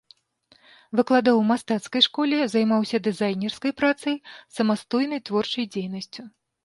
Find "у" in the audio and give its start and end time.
1.41-1.43